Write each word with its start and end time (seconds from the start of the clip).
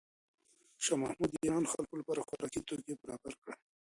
شاه 0.83 0.99
محمود 1.03 1.29
د 1.33 1.37
ایران 1.43 1.63
د 1.65 1.71
خلکو 1.73 1.93
لپاره 1.99 2.25
خوراکي 2.27 2.59
توکي 2.67 2.93
برابر 3.01 3.33
کړل. 3.41 3.55